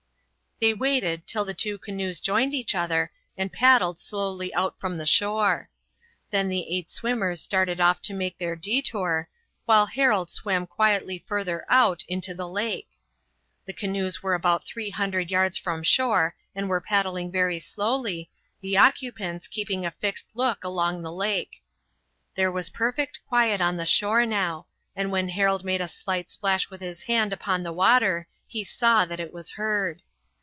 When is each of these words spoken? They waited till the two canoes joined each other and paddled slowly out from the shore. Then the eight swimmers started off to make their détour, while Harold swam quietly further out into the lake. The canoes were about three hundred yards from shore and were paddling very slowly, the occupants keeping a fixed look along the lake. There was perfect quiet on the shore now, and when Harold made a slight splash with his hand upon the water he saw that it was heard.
They 0.63 0.75
waited 0.75 1.25
till 1.25 1.43
the 1.43 1.55
two 1.55 1.79
canoes 1.79 2.19
joined 2.19 2.53
each 2.53 2.75
other 2.75 3.11
and 3.35 3.51
paddled 3.51 3.97
slowly 3.97 4.53
out 4.53 4.79
from 4.79 4.99
the 4.99 5.07
shore. 5.07 5.69
Then 6.29 6.49
the 6.49 6.67
eight 6.77 6.87
swimmers 6.87 7.41
started 7.41 7.81
off 7.81 7.99
to 8.03 8.13
make 8.13 8.37
their 8.37 8.55
détour, 8.55 9.25
while 9.65 9.87
Harold 9.87 10.29
swam 10.29 10.67
quietly 10.67 11.17
further 11.25 11.65
out 11.67 12.03
into 12.07 12.35
the 12.35 12.47
lake. 12.47 12.89
The 13.65 13.73
canoes 13.73 14.21
were 14.21 14.35
about 14.35 14.63
three 14.63 14.91
hundred 14.91 15.31
yards 15.31 15.57
from 15.57 15.81
shore 15.81 16.35
and 16.53 16.69
were 16.69 16.79
paddling 16.79 17.31
very 17.31 17.57
slowly, 17.57 18.29
the 18.61 18.77
occupants 18.77 19.47
keeping 19.47 19.83
a 19.83 19.89
fixed 19.89 20.27
look 20.35 20.63
along 20.63 21.01
the 21.01 21.11
lake. 21.11 21.63
There 22.35 22.51
was 22.51 22.69
perfect 22.69 23.19
quiet 23.27 23.61
on 23.61 23.77
the 23.77 23.87
shore 23.87 24.27
now, 24.27 24.67
and 24.95 25.11
when 25.11 25.29
Harold 25.29 25.63
made 25.63 25.81
a 25.81 25.87
slight 25.87 26.29
splash 26.29 26.69
with 26.69 26.81
his 26.81 27.01
hand 27.01 27.33
upon 27.33 27.63
the 27.63 27.73
water 27.73 28.27
he 28.45 28.63
saw 28.63 29.05
that 29.05 29.19
it 29.19 29.33
was 29.33 29.49
heard. 29.53 30.03